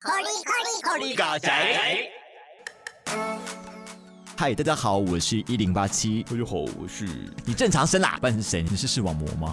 [0.00, 0.24] コリ
[0.84, 2.17] コリガチャイ。
[4.40, 6.22] 嗨，大家好，我是一零八七。
[6.22, 7.04] 大家好，我是
[7.44, 8.64] 你正常生啦，不然是谁？
[8.70, 9.52] 你是视网膜吗？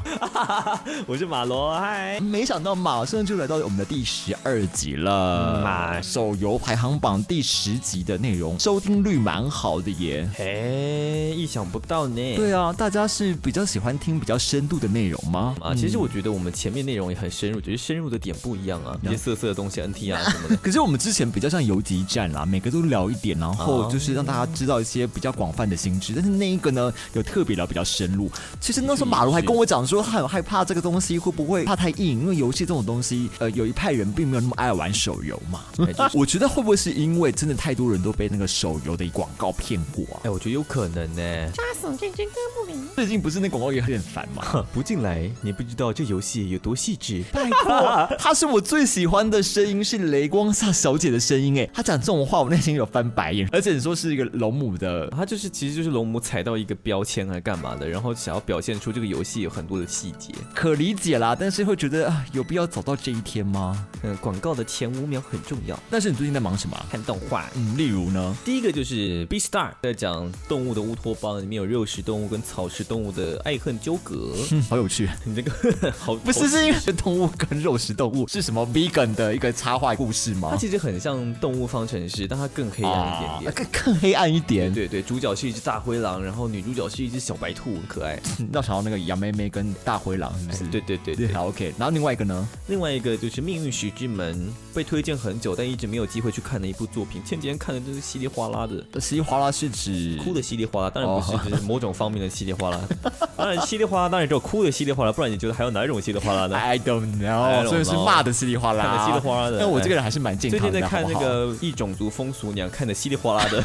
[1.08, 2.20] 我是马罗，嗨。
[2.20, 10.30] 没想到马上就来到我们的第十二集了，马手游排行榜第十集的内容，收听率蛮好的耶。
[10.38, 12.36] 哎，意想不到呢。
[12.36, 15.56] 对啊，大家是比较喜欢听比较深度的内容吗？
[15.62, 20.56] 啊，其实我觉得我们前面内容也很深入，只是深入的点不一样啊，一些色色的东西，NT 啊什么的。
[20.62, 26.14] 可是我们之前比较像游击战啦，每个都聊一点，然后就是让大家知道一些比较广泛的心智。
[26.16, 28.30] 但是那一个呢，有特别聊比较深入。
[28.60, 35.62] 其实那时候马龙还跟我讲说，他很害怕这个东西会不会怕太硬，因为游戏这种东西，呃，有一派人并没有那么爱玩手游嘛。
[36.14, 40.22] 我觉得会不会是因为真的太多人都被那个手游的广告骗过啊？
[40.24, 41.22] 哎，我觉得有可能呢。
[41.54, 42.88] 杀死这只哥布林。
[42.96, 44.66] 最近不是那广告也有点烦吗？
[44.74, 47.24] 不进来，你不知道这游戏有多细致。
[47.32, 51.60] 拜托， 他是我最喜欢的声音，是雷光萨小姐的声音。
[51.60, 53.48] 哎，他讲这种话，我内心有翻白眼。
[53.52, 61.36] 而且你说是一个龙母的，他就是其实就是龙母踩到一个标签还干嘛的，然后想要表现出这个游戏有很多的细节，可理解啦。
[61.38, 63.86] 但是会觉得啊，有必要走到这一天吗？
[64.04, 65.78] 嗯，广告的前五秒很重要。
[65.90, 66.78] 但是你最近在忙什么？
[66.90, 67.50] 看动画。
[67.56, 68.36] 嗯，例如呢？
[68.46, 74.34] 第一个就是《B Star》，在讲动物的乌托邦，里面有肉食动物跟草食动物的爱恨纠葛。
[74.52, 75.10] 嗯，好有趣。
[75.24, 80.50] 你这个 好不是是因为动物跟肉食动物是什么 vegan 的一个插画故事吗？
[80.52, 84.55] 它其实很像动物方程式，但它更黑暗一点点，更更黑暗一点。
[84.74, 88.20] 对对，主角是一只大灰狼，然后女主角是一只小白兔，很可爱。
[88.54, 90.64] 要想到那个杨妹妹跟大灰狼，是不是？
[90.66, 91.74] 对对对对，好 OK。
[91.78, 92.48] 然后另外一个呢？
[92.68, 94.36] 另外一个就是《命运石之门》，
[94.74, 97.22] 被推荐很久，但一直没有机会去看的一部作品。
[97.26, 102.80] 前几天看的都是稀里哗啦的，稀里哗啦是指哭的稀里哗啦，当然不是，只是某种方面的稀里哗啦。
[103.36, 106.56] 当然稀里哗啦，当然只有哭的稀里哗啦，不然你觉得还有哪一种稀里哗啦呢？
[106.58, 109.60] I don't know，所以是骂的稀里哗啦，看的稀里哗啦的。
[109.60, 110.70] 但我这个人还是蛮健康的。
[110.70, 113.64] 最近在看那个异种族风俗娘，看的稀里哗啦的。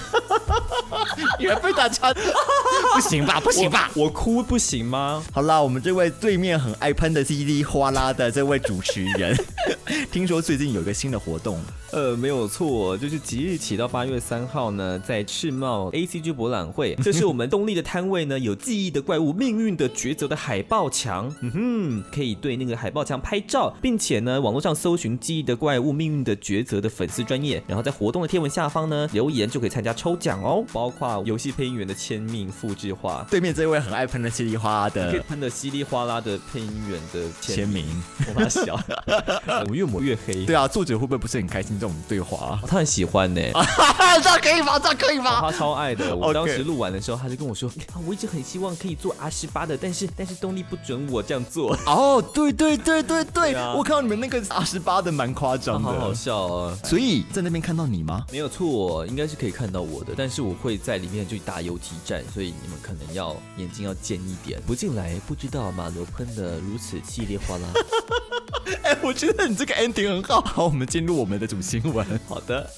[1.38, 2.14] 你还被打穿？
[2.94, 3.90] 不行吧，不行吧？
[3.94, 5.22] 我哭不行吗？
[5.32, 9.36] 好啦，我们这位对面很爱喷的叽里哗啦的这位主持人，
[10.10, 11.60] 听说最近有一个新的活动。
[11.92, 37.84] 呃，没有错，就是即日起到八月三号呢，在赤茂 A C G 博览会， 这是我们动力的摊位呢，有记忆的怪物、命运的抉择的海报墙，嗯哼，可以对那个海报墙拍照，并且呢，网络上搜寻记忆的怪物、命运的抉择的粉丝专业，然后在活动的贴文下方呢留言就可以参加抽奖哦，包括游戏配音员的签名复制画，对面这位很爱喷的稀里哗啦的，喷的稀里哗啦的配音员的签名，
[38.28, 38.78] 我怕小，
[39.68, 41.79] 我越抹越黑，对啊，作者会不会不是很开心？
[41.80, 43.40] 这种对话，他很喜欢呢，
[44.22, 44.78] 这样可以吗？
[44.78, 45.40] 这样可以吗？
[45.40, 46.14] 他超爱的。
[46.14, 47.70] 我当时录完的时候，他就跟我说
[48.06, 56.78] ：“我一直很希望可以做 R 十八的，但是但是动力不准我这样做。”哦，对对对对对，我看到你们那个 R 十八的蛮夸张的，好好笑啊！
[56.84, 58.26] 所以在那边看到你吗？
[58.30, 67.68] 没有错，应该是可以看到我的，但是我会在里面就打游击战，所以你们可能要眼睛要尖一点，不进来不知道马罗喷的如此稀里哗啦。
[68.82, 70.40] 哎，我觉得你这个 ending 很好。
[70.42, 72.04] 好，我们进入我们的主新闻。
[72.26, 72.68] 好的。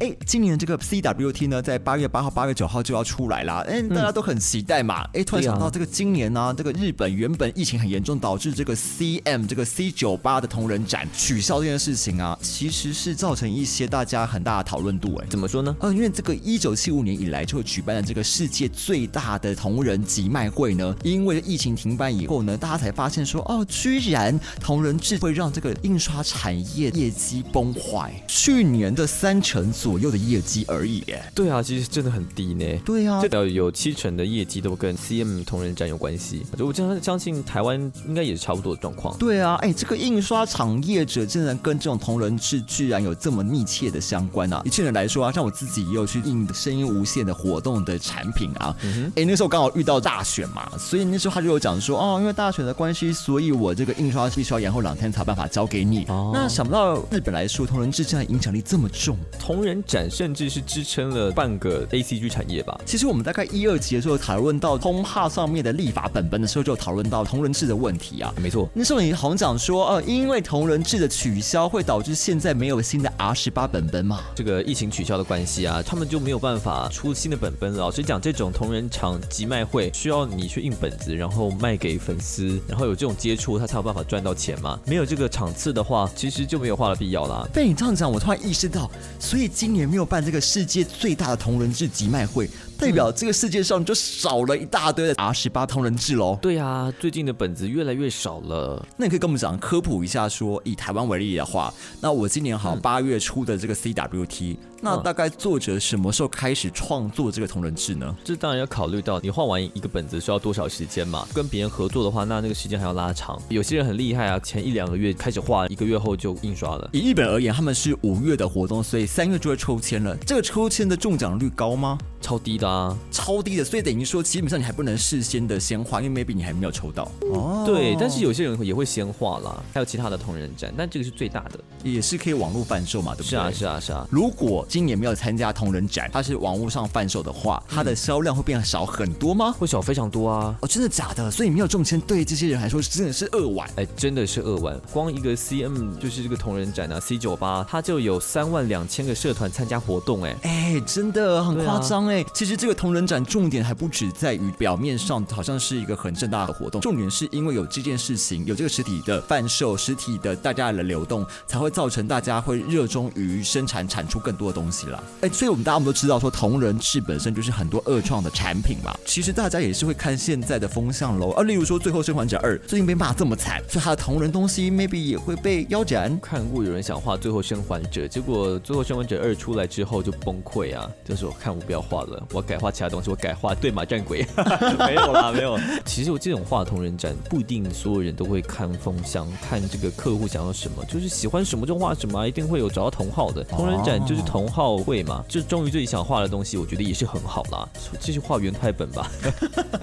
[0.00, 3.64] 哎，今年这个 CWT 呢，在八月八号、八月九号就要出来啦。
[3.66, 5.02] 哎，大家都很期待嘛。
[5.12, 15.16] 哎，突然想到这个今年呢，这个日本原本疫情很严重，导致这个 CM 这个 C 九八的同人展取消这件事情啊，其实是造成一些大家很大的讨论度。
[15.16, 15.74] 哎，怎么说呢？
[15.80, 29.87] 呃，因为这个一九七五年以来就举办了这个世界最大的同人集卖会呢，因为疫情停办以后呢，大家才发现说，哦，居然同人志会让这个印刷产业业绩崩坏，去年的三成左。
[29.88, 32.78] 左右的业绩而已，哎，对啊，其实真的很低呢。
[32.84, 36.44] 对啊，这有七成的业绩都跟 CM 同人展有关系。
[36.58, 39.16] 我相相信台湾应该也是差不多的状况。
[39.16, 44.60] 对啊，哎，这个印刷厂业者竟然跟这种同人志居然有这么密切的相关啊！
[44.66, 48.76] 以去年来说啊，像我自己也有去印声音无限的活动的产品啊，
[49.14, 56.04] 哎，那时候刚好遇到大选嘛，所以那时候他就有讲说，哦，因为大选的关系，所以我这个印刷必须要延后两天才办法交给你。
[56.08, 59.77] 哦那想不到日本来说，同人志竟然影响力这么重，同人。
[59.86, 62.78] 展甚至是支撑了半个 A C G 产业吧。
[62.84, 68.32] 其实我们大概一二集的时候讨论到通哈上面的立法本本的时候，就讨论到同人志的问题啊。
[68.40, 74.20] 没错，那时候你好像讲说，呃，因为同人志的取消会导致现在没有新的 R 十八本本嘛。
[74.34, 77.72] 这个疫情取消的关系啊，他们就没有办法出新的本本。
[77.74, 84.78] 老实讲，这种同人场集卖会需要你去印本子，然后卖给粉丝，然后有这种接触，他才有办法赚到钱嘛。
[84.86, 87.46] 没有这个场次的话，其实就没有画的必要啦。
[87.52, 92.48] 被你这样讲，我突然意识到，所以今今年没有办这个世界最大的同人志集卖会。
[92.78, 96.38] 代表这个世界上就少了一大堆的 R 十八同人志喽。
[96.40, 98.86] 对啊，最近的本子越来越少了。
[98.96, 108.14] 那你可以跟我们讲科普一下说以台湾为例的话，那我今年好像八月初的这个 CWT，、那嗯大概作者什么时候开始创作这个同人志呢？
[108.22, 113.40] 这当然要考虑到你画完一个本子需要多少时间嘛，跟别人合作的话，那那个时间还要拉长。
[113.48, 116.88] 有些人很厉害啊，前一两个月开始画，一个月后就印刷了。
[116.92, 120.16] 以日本而言，他们是五月的活动，所以三月就会抽签了。
[120.18, 121.98] 这个抽签的中奖率高吗？
[122.20, 127.10] 超低的啊，超低的，所以等于说基本上你还不能事先的先画，因为 maybe 你还没有抽到。
[127.32, 131.58] 哦对，但是有些人也会先画啦，还有其他的同人展，但这个是最大的。
[131.82, 133.30] 也是可以网络贩售嘛，对不对？
[133.30, 134.06] 是啊，是啊，是啊。
[134.10, 139.54] 如果今年没有参加同人展，它是网络上贩售的话，它的销量会变少很多吗？
[139.58, 140.56] 会少非常多啊。
[140.60, 141.30] 哦，真的假的？
[141.30, 143.68] 所以没有中签，对这些人来说真的是扼腕。
[143.76, 152.24] 哎，真的是二万，光一个 CM 就是这个同人展啊，C 九八，它就有三万两千个社团参加活动，哎，哎，真的很夸张哎！
[152.34, 165.00] 其实这个同人展重点还不止在于表面上好像是一个很正大的活动，重点是因为有这件事情，有这个实体的贩售、实体的大家的流动，才会造成大家会热衷于生产产出更多的东西啦。
[165.20, 171.30] 哎，所以我们大家我们都知道说同人志本身就是很多二创的产品嘛，其实大家也是会看现在的风向喽。
[171.30, 176.18] 啊，例如说《最后生还者二》最近被骂这么惨，所以他的同人东西 maybe 也会被腰斩。
[176.18, 184.26] 看过有人想画《最后生还者》，结果《最后生还者二》出来之后就崩溃啊，就是我看我不要画了，我改画其他东西，我改画对马战鬼，
[184.80, 185.58] 没有啦， 没有。
[185.84, 193.44] 其实我这种画同人展不一定所有人都会看风向，看这个客户想要什么，就是喜欢什么就画什么啊，一定会有找到同好的。
[193.44, 197.68] 同人展就是同好会嘛，就忠于自己想画的东西，我觉得也是很好啦。
[198.00, 199.10] 继续画原太本吧。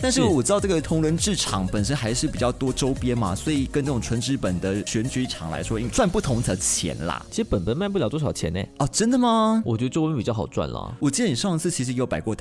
[0.01, 7.23] 但是我知道这个同人志场本身还是比较多周边嘛，所以跟这种纯纸本的选举场来说，赚不同的钱啦。
[7.29, 9.61] 其实本本卖不了多少钱呢，哦，真的吗？
[9.65, 10.95] 我觉得周边比较好赚啦。
[10.99, 12.35] 我记得你上次其实有摆过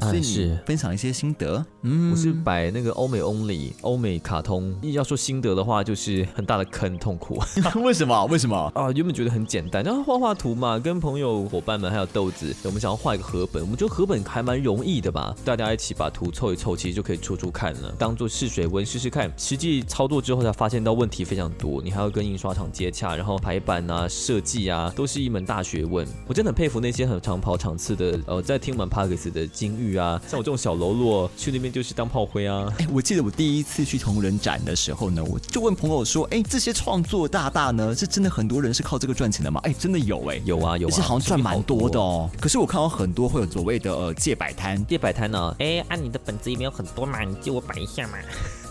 [0.00, 1.64] 所以分享一些心得。
[1.82, 7.40] 嗯，我是摆那个欧美 only 欧美卡通，要说心得的话，就是很大的坑，痛苦
[7.82, 8.24] 为什么？
[8.26, 8.56] 为什么？
[8.74, 8.90] 啊！
[8.92, 19.32] 原本觉得很简单，然后画画图嘛，跟朋友伙伴们还有豆子，我们想要画一个合本，我们觉得合本还蛮容易的吧，大家一起把图凑一凑，其实就可以出出看了，当做试水温试试看。
[19.36, 26.06] 实际操作之后才发现到问题非常多，你还要跟印刷厂接洽，然后排版啊、设计啊，都是一门大学问。
[26.26, 32.66] 我真的很佩服那些很长跑场次的，呃，在听完 k e s 的金玉啊，像我这种小喽啰，去那边就是当炮灰啊。
[32.78, 39.60] 哎，我记得我第一次去同人展的时候呢，我就问朋友说，哎，这些创作大大呢，是真的很多人是靠这个赚钱的吗？
[39.64, 42.02] 哎，真的有哎、有啊有啊，而且好像赚蛮多的哦。
[42.02, 42.30] 哦。
[42.40, 48.14] 可是我看到很多会有所谓的呃借摆摊，借摆摊呢，哎，按、你的本子也没有很多嘛，你借我摆一下嘛。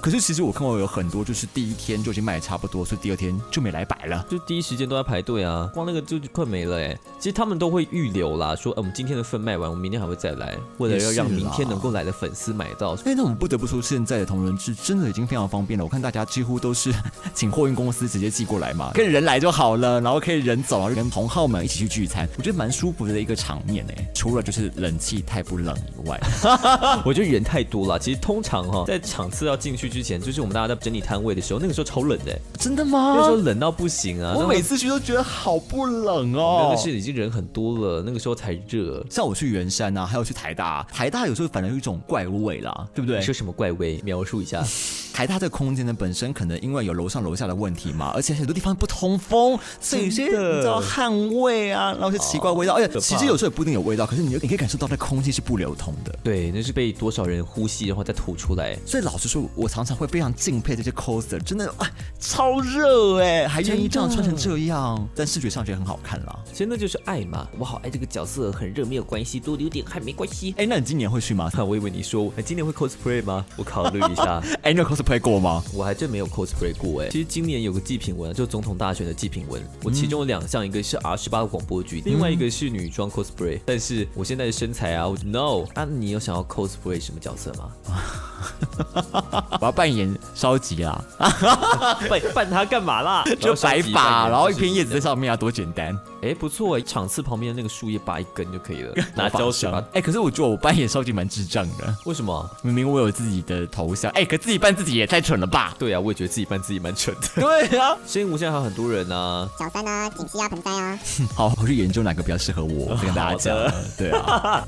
[0.01, 4.25] 可是其实我看过有很多就是第一天就已经卖差不多，所以第二天就没来摆了。
[4.30, 6.98] 就第一时间都在排队啊，光那个就快没了哎。
[7.19, 12.96] 其实他们都会预留啦，说，呃，我们今天的份卖完，我们明天还会再来，为了要让明天能够来的粉丝买到。
[13.06, 15.84] 哎，那我们不得不说，现在的同人志真的已经非常方便了。
[15.84, 16.94] 我看大家几乎都是
[17.34, 24.12] 请货运公司直接寄过来嘛，可以人来就好了，然后可以人走，然后跟同好们一起去聚餐，我觉得蛮舒服的一个场面哎。
[24.13, 26.19] 除了就是冷气太不冷以外，
[27.06, 33.15] 我觉得人太多了，其实通常哈、在场次要进去之前，就是我们大家在整理摊位的时候，那个时候超冷的，真的吗？
[33.18, 34.36] 那时候冷到不行啊。
[34.38, 36.77] 我每次去都觉得好不冷哦那哦个。
[36.77, 39.03] 是已经人很多了，那个时候才热。
[39.09, 43.33] 像我去圆山啊，还有去台大、台大有时候反而有一种怪味啦，对不对是？
[43.33, 44.00] 什么怪味？
[44.03, 44.63] 描述一下。
[45.12, 56.15] 台大这个空间呢，本身可能因为有楼上楼下的问题嘛，而且很多地方不通风，所以有些你知道汗味啊，然后一些奇怪味道，而且其实有时候也不一定有味道，可是你你可以感受到那空气是不流通的。
[56.24, 58.77] 对，那是被多少人呼吸，然后再吐出来。
[58.86, 66.38] 所以老实说，我常常常会非常敬佩这些 coser，真的啊，超热哎，还愿意这样穿成这样，但视觉上觉得很好看啦。
[66.51, 67.48] 其实那就是爱嘛。
[67.57, 70.53] 我好爱这个角色，很热没有关系，多流点汗没关系。
[70.57, 71.50] 哎，那你今年会去吗？
[71.50, 73.45] 看，我以为你说，哎，今年会 cosplay 吗？
[73.55, 74.43] 我考虑一下。
[74.63, 75.63] 哎，你有 cosplay 过吗？
[75.74, 77.07] 我还真没有 cosplay 过哎。
[77.09, 83.62] 其实今年有个祭品文，就总统大选的祭品文，我其中有两项，一个是 R 十八广播剧，另外一个是女装 cosplay。
[83.65, 87.71] 但是我现在的身材啊我，no 啊，你有想要 cosplay 什么角色吗？
[89.60, 91.01] 我要扮演烧吉啦，
[92.10, 93.24] 扮扮他干嘛啦？
[93.39, 95.10] 就白发，然后一片叶子在在。
[95.10, 95.98] 上面啊，多简单。
[96.22, 101.96] 哎，不错哎，场次旁边的那个树叶拔一根就可以了，拿胶水哎，可是我觉得我扮演烧吉蛮智障的。
[102.05, 102.48] 为什么？
[102.62, 105.74] 明明我有自己的头像，哎、可自己扮自己也太蠢了吧？
[105.79, 107.27] 对啊，我也觉得自己扮自己蛮蠢的。
[107.41, 111.00] 对啊，声音无限还有很多人啊，小三啊，锦溪啊，盆栽啊。
[111.34, 113.58] 好，我去研究哪个比较适合我，我跟大家讲。
[113.98, 114.63] 对啊。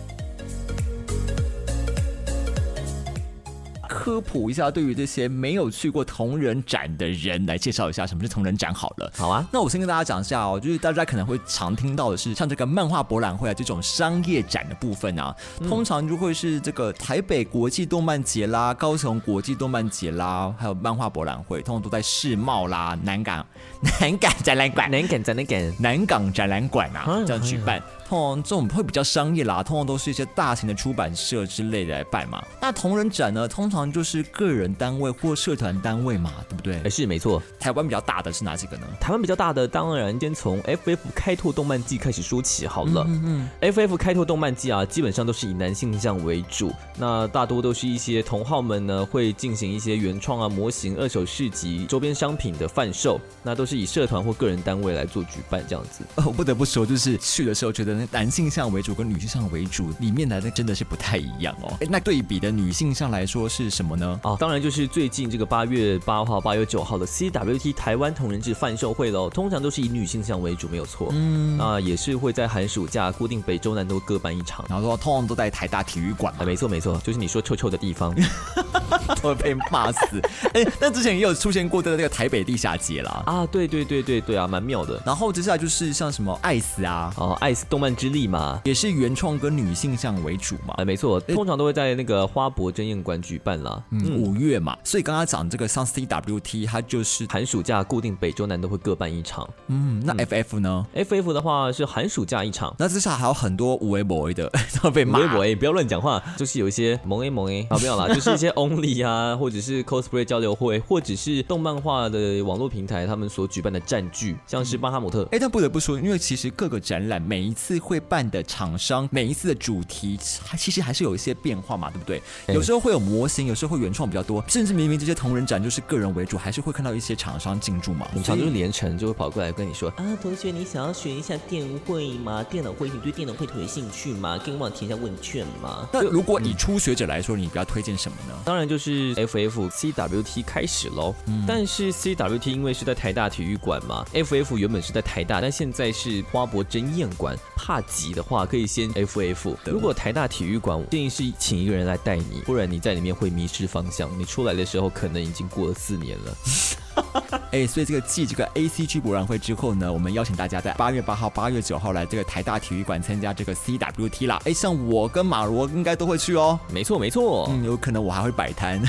[3.91, 9.12] 科普一下，对于这些没有去过同人展的人来介绍一下什么是同人展好了。
[9.17, 15.36] 好啊，那我先跟大家讲一下哦，就是大家可能会常听到的是，像这个漫画博览会啊这种商业展的部分啊，
[15.67, 23.45] 通常就会是这个台北国际动漫节啦、高雄国际动漫节啦，还有漫画博览会，通常都在世贸啦、南港
[24.00, 27.83] 南港展览馆、南港展览馆，南港展览馆啊嗯这样举办。
[28.11, 32.45] 通常这种会比较商业啦，通常都是一些大型的出版社之类的来办嘛。
[32.59, 36.89] 那同人展呢，通常就是个人单位或社团单位嘛，对不对哎，？
[36.89, 37.41] 是没错。
[37.57, 38.87] 台湾比较大的是哪几个呢？
[38.99, 43.05] 台湾比较大的，当然先从 FF 开拓动漫季开始说起好了。
[43.07, 43.21] 嗯
[43.61, 56.03] 嗯 FF 开拓动漫季啊，基本上都是以男性向为主，那大多都是一些同好们呢会进行一些原创啊、模型、二手市集、周边商品的贩售，那都是以社团或个人单位来做举办这样子。
[56.15, 61.74] 哦，我不得不说，就是去的时候觉得那男性向为主跟女性向为主里面来的真的是不太一样哦。
[61.81, 64.20] 哎那对比的女性向来说是什么呢？
[64.24, 71.10] 哦，当然就是最近这个八月八号、八月九号的 CWT 台湾同人志贩售会喽，通常都是以女性向为主，没有错。
[71.12, 74.65] 嗯，啊，也是会在寒暑假固定北中南都各办一场。
[74.70, 78.15] 然后说通常都在台大体育馆啊，没错没错，就是你说臭臭的地方。
[79.22, 80.22] 会被骂死。
[80.53, 83.24] 哎，但之前也有出现过在那个台北地下街啦。
[83.25, 85.01] 啊，对对对对对啊，蛮妙的。
[85.05, 90.86] 然后接下来就是像什么艾斯啊，哦，爱斯动漫之力嘛，也是原创跟女性向为主嘛啊，。
[90.86, 93.83] 没错，通常都会在那个花博争艳馆举办啦。
[93.91, 99.50] 嗯，五月嘛，所以刚刚讲这个像 CWT，它就是寒暑假固定北中南都会各办一场。
[99.67, 102.75] 嗯，那 FF 呢？FF 的话是寒暑假一场。
[102.77, 105.19] 那之下还有很多五 A boy 的 都被骂。
[105.19, 115.27] 微博哎，不要乱讲话，就是有一些萌 A 萌 A，啊没有啦， 就是一些 Only 啊，或者是 cosplay 交流会，或者是动漫画的网络平台他们所举办的战剧，像是巴哈姆特。
[115.31, 122.21] 哎，但不得不说，因为其实各个展览每一次会办的厂商，每一次的主题，它其实还是有一些变化嘛，对不对？
[122.47, 128.07] 哎有时候会有模型，有时候会原创比较多，甚至明明这些同人展就是个人为主，还是会看到一些厂商进驻嘛。
[128.13, 132.43] 通常就是连城就会跑过来跟你说，啊，同学，你想要学一下电绘吗？
[132.43, 134.38] 电脑绘你，对电脑绘图有兴趣吗？
[134.38, 135.88] 跟我填一下问卷吗？
[135.91, 138.35] 那如果以初学者来说，你比较推荐什么呢？
[138.45, 141.15] 当然就是 FF CWT 开始喽。
[141.47, 147.35] 但是 CWT 因为是在台大体育馆嘛，FF 原本是在台大，但现在是花博争艳馆。
[147.63, 149.55] 怕急的话，可以先 FF。
[149.65, 154.09] 如果台大体育馆，建议是请一个人来带你，不然你在里面会迷失方向。
[154.17, 157.41] 你出来的时候可能已经过了四年了。
[157.51, 164.41] 哎，所以这个继这个 ACG 博览会之后呢，我们邀请大家在八月八号、八月九号来这个台大体育馆参加这个 CWT 啦。
[164.45, 166.59] 哎，像我跟马罗应该都会去哦。
[166.73, 167.47] 没错没错。
[167.51, 168.81] 嗯，有可能我还会摆摊，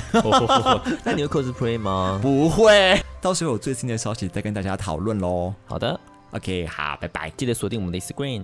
[1.04, 2.18] 那你会 cosplay 吗？
[2.22, 2.98] 不会。
[3.20, 5.52] 到时候有最新的消息再跟大家讨论喽。
[5.66, 5.98] 好的，
[6.32, 7.30] OK，好，拜拜。
[7.30, 8.42] 记得锁定我们的 screen。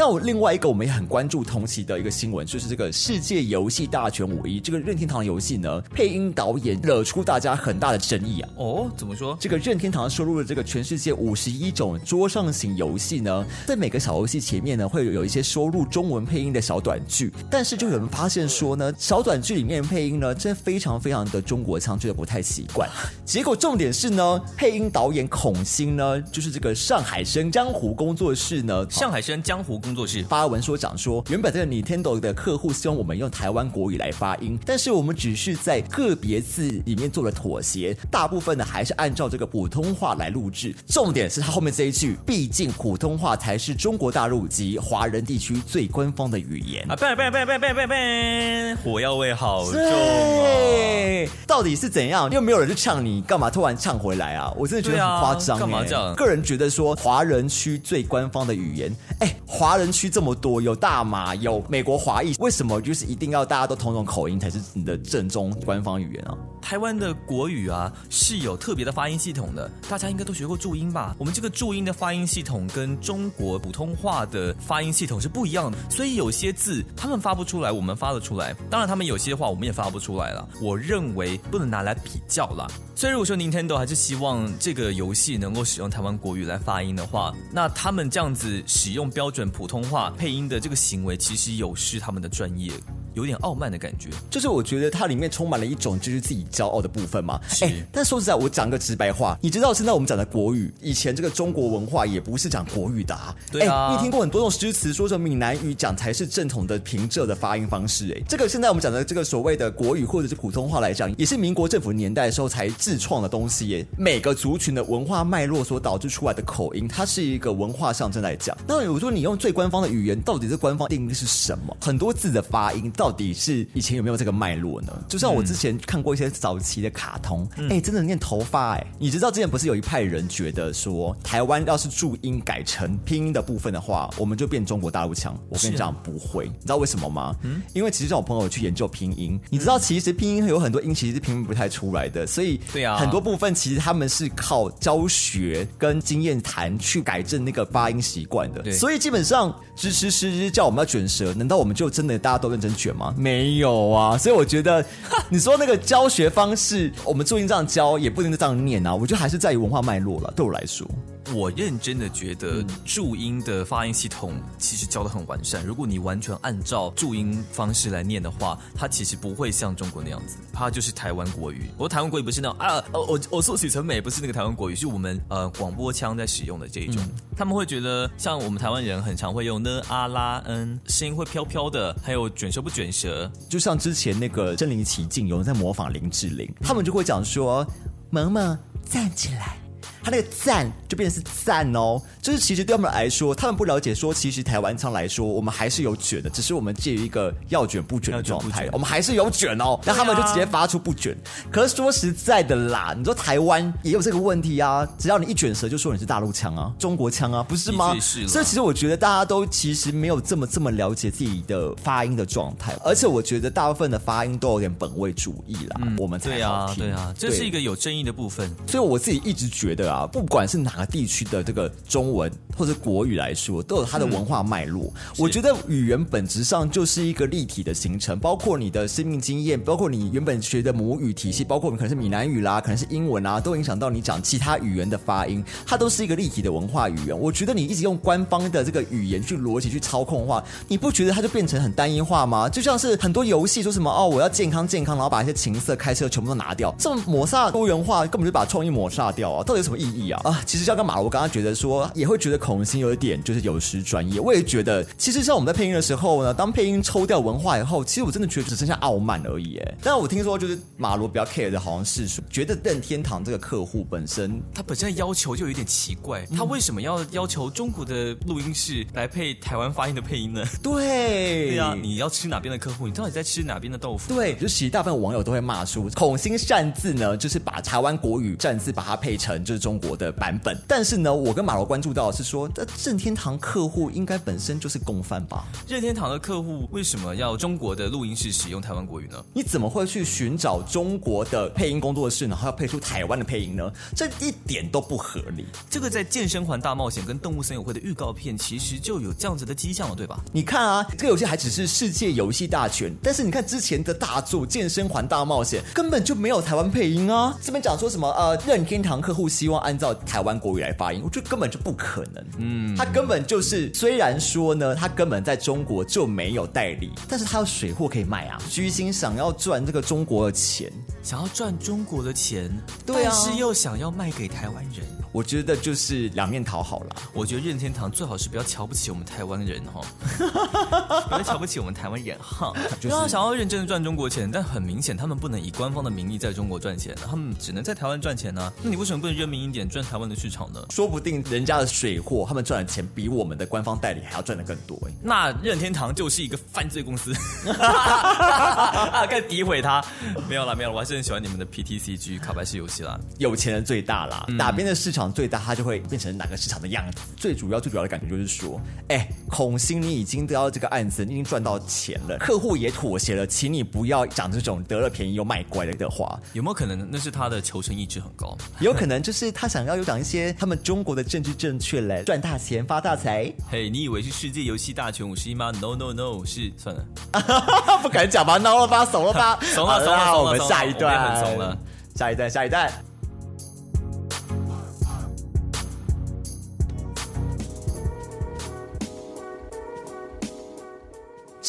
[0.00, 8.48] 但我另外一个我们也很关注同期的一个新闻，就是这个世界游戏大全五一这个任天堂游戏呢，配音导演惹出大家很大的争议啊。
[8.56, 9.36] 哦，怎么说？
[9.38, 22.88] 这个任天堂收录了这个全世界五十一种桌上型游戏呢，在每个小游戏前面呢，会有一些收录中文配音的小短剧，但是就有人发现说呢，小短剧里面配音呢，真非常非常的中国腔，觉得不太习惯。
[23.26, 40.74] 结果重点是呢，配音导演孔欣呢，就是这个上海生江湖工作室呢，上海生江湖工作室发文说讲说，原本这个 Nintendo 的客户希望我们用台湾国语来发音，但是我们只是在个别字里面做了妥协，大部分呢还是按照这个普通话来录制。
[40.86, 46.84] 重点是他后面这一句，毕竟普通话才是中国大陆及华人地区最官方的语言。
[46.90, 46.96] 啊！
[46.96, 48.76] 拜拜拜拜拜拜拜！
[48.82, 51.28] 火药味好重哦！
[51.46, 52.30] 到底是怎样？
[52.30, 54.52] 又没有人去唱你，干嘛突然唱回来啊？
[54.56, 66.36] 我真的觉得很夸张、欸干嘛这样个人觉得说华人区最官方的语言，哎，华人区这么多，有大马，有美国华裔，为什么就是一定要大家都同种口音才是你的正宗官方语言啊？
[66.60, 71.16] 台湾的国语啊是有特别的发音系统的，大家应该都学过注音吧？
[71.18, 78.54] 我们这个注音的发音系统跟中国普通话的发音系统是不一样的，所以有些字他们发不出来，我们发得出来。
[78.68, 80.46] 当然，他们有些话我们也发不出来了。
[80.60, 82.68] 我认为不能拿来比较啦。
[82.94, 92.72] 所以如果说 Nintendo 还是希望这个游戏能够使用台湾国语来发音的话，那他们这样子使用标准普通话配音的这个行为，其实有失他们的专业。
[93.14, 94.08] 有点傲慢的感觉。
[94.30, 97.40] 就是我觉得它里面充满了一种就是自己骄傲的部分嘛。
[97.48, 103.34] 是哎但说实在，我讲个直白话，你知道现在我们讲的国语，以前这个中国文化也不是讲国语的啊。
[103.50, 108.12] 对啊哎你听过很多种诗词说什么闽南语讲才是正统的平仄的发音方式。
[108.16, 113.86] 哎，这个现在我们讲的这个所谓的国语或者是普通话来讲，也是民国政府年代的时候才自创的东西耶。
[113.98, 118.56] 每个族群的文化脉络所导致出来的口音，它是一个文化象征来讲。
[118.68, 121.76] 那我说你用最官方的语言，到底是官方定义是什么？
[121.82, 125.04] 很多字的发音到底是以前有没有这个脉络呢？
[125.06, 135.38] 就像我之前看过一些早期的卡通，哎、真的念头发哎、你知道之前不是有一派人觉得说，台湾要是注音改成拼音的部分的话，我们就变中国大陆腔。
[135.50, 137.36] 我跟你讲，不会，你知道为什么吗？
[137.42, 148.62] 嗯因为其实像我朋友去研究拼音，你知道其实拼音有很多音其实是拼不太出来的，所以对啊很多部分其实他们是靠教学跟经验谈去改正那个发音习惯的。
[148.62, 153.14] 对所以基本上支持师叫我们要卷舌，难道我们就真的大家都认真卷吗？
[153.18, 154.18] 没有啊。
[154.18, 154.84] 所以我觉得
[155.28, 158.94] 你说那个教学方式，我们注音这样教也不一定是这样念啊。
[158.94, 160.32] 我觉得还是在于文化脉络了。
[160.36, 160.86] 对我来说，
[161.34, 165.64] 我认真的觉得注音的发音系统其实教的很完善。
[165.64, 171.70] 如果你完全按照注音方式来念的话，它其实不会像中国那样子，它就是台湾国语。
[171.76, 177.02] 我台湾国语不是那种啊，呃我我说许成美不是那个台湾国语，是我们呃广播腔在使用的这一种。
[177.36, 187.66] 他们会觉得像我们台湾人很常会用呢啊啦嗯，声音会飘飘的，还有卷舌不卷舌，就像之前那个身临其境，有人在模仿林志玲，他们就会讲说
[188.10, 189.56] ：“萌萌站起来。”
[190.02, 199.78] 他那个赞就变成是赞哦，就是其实对他们来说，他们不了解说，其实台湾腔来说，我们还是有卷的，只是我们介于一个要卷不卷的状态我们还是有卷哦。
[199.84, 201.16] 那他们就直接发出不卷。
[201.50, 207.94] 可是说实在的啦，你说台湾也有这个问题啊，只要你一卷舌，就说你是大陆腔啊、中国腔啊，不是吗？
[208.00, 216.72] 所以其实我觉得大家都其实没有这么这么了解自己的发音的状态，而且我觉得大部分的发音都有点本位主义啦，我们才对好听。
[216.72, 218.50] 啊对啊，这是一个有争议的部分。
[218.66, 224.92] 所以我自己一直觉得啊，不管是哪个地区的这个中文或者国语来说，都有它的文化脉络。
[225.18, 237.18] 我觉得语言本质上就是一个立体的形成，包括你的生命经验，包括你原本学的母语体系，包括你可能是闽南语啦，可能是英文啊，都影响到你讲其他语言的发音，它都是一个立体的文化语言。
[237.18, 242.48] 我觉得你一直用官方的这个语言去逻辑去操控的话，你不觉得它就变成很单一化吗？
[242.48, 249.42] 就像是很多游戏说什么哦，我要健康健康，然后把一些情色、开车全部都拿掉，这么抹煞多元化，根本就把创意抹杀掉啊！
[249.42, 250.20] 到底有什么意义啊？
[250.24, 254.20] 啊，其实像跟马罗刚刚觉得说，也会觉得孔欣有一点就是有失专业。
[254.20, 259.56] 我也觉得，其实像我们在配音的时候呢，当配音抽掉文化以后，其实我真的觉得只剩下傲慢而已。
[259.56, 270.44] 哎，但我听说就是马罗比较 care 的好像是说，觉得任天堂这个客户本身他本身的要求就有点奇怪，他为什么要要求中国的录音室来配台湾发音的配音呢？
[270.62, 272.86] 对对啊，你要吃哪边的客户？
[272.86, 274.14] 你到底在吃哪边的豆腐？
[274.14, 280.56] 对，就其实大部分网友都会骂说，孔欣擅自呢，就是把台湾国语擅自把它配成就是中国的版本。
[280.66, 285.44] 但是呢，我跟马罗关注到的是说，这任天堂客户应该本身就是共犯吧？
[285.68, 289.22] 任天堂的客户为什么要中国的录音室使用台湾国语呢？
[289.32, 293.70] 你怎么会去寻找中国的配音工作室，然后要配出台湾的配音呢？
[293.94, 295.46] 这一点都不合理。
[295.68, 300.18] 这个在《健身环大冒险》跟《动物森友会》的预告片其实就有这样子的迹象了，对吧？
[300.32, 307.36] 你看啊，这个游戏还只是世界游戏大全，但是你看之前的大作《健身环大冒险》根本就没有台湾配音啊。
[307.42, 312.24] 这边讲说什么呃，任天堂客户希望按照台湾国语来发音，我觉得根本就不可能。
[312.38, 318.40] 嗯，他根本就是虽然说呢，他根本在中国就没有代理，但是他有水货可以卖啊。
[318.48, 322.50] 居心想要赚这个中国的钱，想要赚中国的钱，
[322.84, 324.86] 对啊但是又想要卖给台湾人。
[325.12, 326.96] 我觉得就是两面讨好啦。
[327.12, 329.80] 我觉得任天堂最好是不要瞧不起我们台湾人哈，
[331.08, 332.52] 不要瞧不起我们台湾人哈。
[332.80, 340.60] 就是想要认真的赚中国钱，但很明显他们不能以官方的名义在中国赚钱，他们只能在台湾赚钱呢、那你为什么不能认明一点赚台湾的市场呢？
[340.70, 344.92] 说不定人家的水货，他们赚的钱比我们的官方代理还要赚的更多哎。
[345.02, 347.12] 那任天堂就是一个犯罪公司，
[347.58, 349.84] 啊， 该诋毁他。
[350.28, 352.98] 没有了，没有啦，我还是很喜欢你们的 PTCG 卡牌式游戏啦。
[353.18, 357.02] 有钱人最大啦，哪边的市场最大，它就会变成哪个市场的样子。
[357.16, 366.18] 最主要、最主要的感觉就是说，哎，孔欣，你已经得到这个案子，你已经赚到钱了，客户也妥协了，请你不要讲这种得了便宜又卖乖的话。
[366.32, 368.36] 有没有可能那是他的求生意志很高？
[368.58, 376.84] 有可能就是他想要有讲一些他们中国的政治正确来赚大钱、发大财，嘿、你以为是世界游戏大全五十一吗？No No No，是算了。
[377.82, 381.56] 不敢讲吧，孬了吧，怂了吧， 怂了好怂了我们下一段，怂了，
[381.94, 382.89] 下一段，下一段。